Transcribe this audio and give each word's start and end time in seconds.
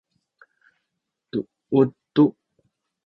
duut 1.31 1.91
tu 2.15 2.23